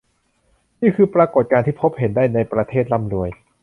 [0.81, 3.29] นี่คือปรากฏการณ์ที่พบเห็นได้ในประเทศร่ำรวย